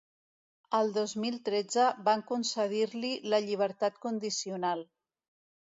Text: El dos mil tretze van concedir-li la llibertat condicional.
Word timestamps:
El 0.77 0.87
dos 0.95 1.13
mil 1.25 1.37
tretze 1.49 1.85
van 2.09 2.25
concedir-li 2.33 3.13
la 3.35 3.45
llibertat 3.47 4.05
condicional. 4.09 4.85